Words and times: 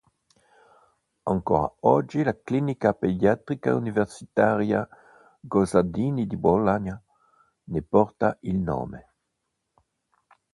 Ancora 1.29 1.71
oggi 1.81 2.23
la 2.23 2.35
Clinica 2.43 2.93
Pediatrica 2.95 3.75
Universitaria 3.75 4.89
Gozzadini 5.39 6.25
di 6.25 6.37
Bologna 6.37 6.99
ne 7.65 7.81
porta 7.83 8.35
il 8.41 8.57
nome. 8.57 9.09